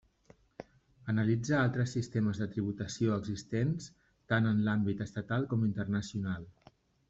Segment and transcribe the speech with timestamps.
[1.11, 3.93] Analitza altres sistemes de tributació existents
[4.35, 6.53] tant en l'àmbit estatal com internacional.